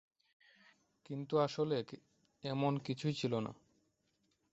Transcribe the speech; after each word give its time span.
কিন্তু 1.05 1.35
আসলে 1.37 1.75
এমন 2.43 2.73
কিছুই 2.85 3.13
ছিল 3.13 3.33
না। 3.39 3.51